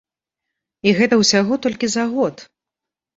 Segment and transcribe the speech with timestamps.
[0.87, 2.35] І гэта ўсяго толькі за год!